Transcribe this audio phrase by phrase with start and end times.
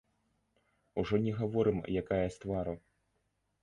[1.03, 2.79] Ужо не гаворым, якая з твару.